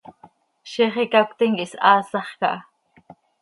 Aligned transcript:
Ziix 0.71 0.95
icacötim 1.03 1.51
quih 1.57 1.71
shaasax 1.73 2.27
caha. 2.39 2.57